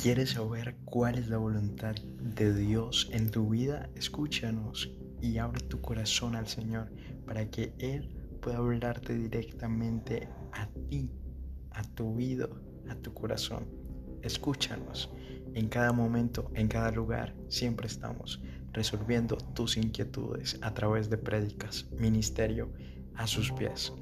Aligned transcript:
¿Quieres 0.00 0.30
saber 0.30 0.76
cuál 0.84 1.18
es 1.18 1.28
la 1.28 1.38
voluntad 1.38 1.96
de 2.20 2.54
Dios 2.54 3.10
en 3.12 3.32
tu 3.32 3.48
vida? 3.48 3.90
Escúchanos 3.96 4.92
y 5.20 5.38
abre 5.38 5.60
tu 5.62 5.80
corazón 5.80 6.36
al 6.36 6.46
Señor 6.46 6.92
para 7.26 7.50
que 7.50 7.74
Él 7.80 8.08
pueda 8.40 8.58
hablarte 8.58 9.14
directamente 9.18 10.28
a 10.52 10.68
ti, 10.88 11.10
a 11.72 11.82
tu 11.82 12.14
vida, 12.14 12.48
a 12.88 12.94
tu 12.94 13.12
corazón. 13.12 13.66
Escúchanos. 14.22 15.12
En 15.54 15.68
cada 15.68 15.90
momento, 15.92 16.48
en 16.54 16.68
cada 16.68 16.92
lugar, 16.92 17.34
siempre 17.48 17.88
estamos 17.88 18.40
resolviendo 18.72 19.36
tus 19.36 19.76
inquietudes 19.76 20.60
a 20.62 20.74
través 20.74 21.10
de 21.10 21.18
prédicas, 21.18 21.88
ministerio 21.98 22.72
a 23.16 23.26
sus 23.26 23.50
pies. 23.50 23.92